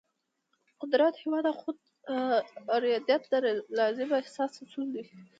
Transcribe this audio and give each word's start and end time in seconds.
قدرت، 0.81 1.13
هیواد 1.23 1.45
او 1.49 1.55
خود 1.61 1.77
ارادیت 2.75 3.23
د 3.31 3.33
ریالیزم 3.77 4.09
اساسي 4.21 4.59
اصول 4.65 4.87
دي. 4.95 5.03